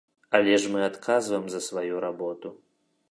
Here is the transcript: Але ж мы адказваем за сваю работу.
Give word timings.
Але 0.37 0.55
ж 0.61 0.69
мы 0.75 0.79
адказваем 0.87 1.45
за 1.55 1.59
сваю 1.67 2.03
работу. 2.09 2.47